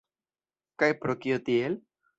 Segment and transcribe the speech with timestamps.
[0.83, 1.79] Kaj pro kio tiel?